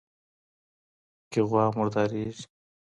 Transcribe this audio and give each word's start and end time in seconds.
کي 1.31 1.39
غوا 1.49 1.63
مرداریږي 1.77 2.43